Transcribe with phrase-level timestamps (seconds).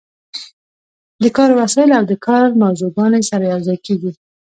[1.23, 4.11] د کار وسایل او د کار موضوعګانې سره یوځای کیږي.